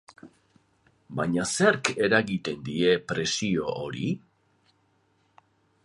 Baina 1.19 1.45
zerk 1.59 1.91
eragiten 2.07 2.65
die 2.71 2.97
presio 3.13 3.71
hori? 3.83 4.09